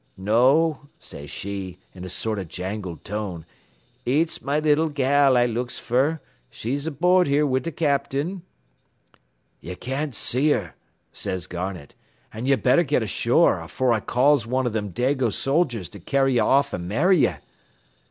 [0.17, 3.45] "'No,' says she, in a sort o' jangled tone,
[4.03, 8.41] 'eets my little gal I looks fer she's aboard here wid th' capt'in,'
[9.59, 10.73] "'Ye can't see her,'
[11.13, 11.93] says Garnett,
[12.33, 16.33] 'an' ye better get ashore afore I calls one av thim Dago soldiers to carry
[16.33, 17.35] ye off an' marry ye.'